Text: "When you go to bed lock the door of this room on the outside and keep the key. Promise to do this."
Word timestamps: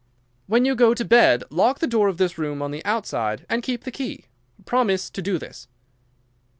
"When 0.47 0.65
you 0.65 0.73
go 0.73 0.95
to 0.95 1.05
bed 1.05 1.43
lock 1.51 1.77
the 1.77 1.85
door 1.85 2.07
of 2.07 2.17
this 2.17 2.35
room 2.39 2.63
on 2.63 2.71
the 2.71 2.83
outside 2.83 3.45
and 3.47 3.61
keep 3.61 3.83
the 3.83 3.91
key. 3.91 4.25
Promise 4.65 5.11
to 5.11 5.21
do 5.21 5.37
this." 5.37 5.67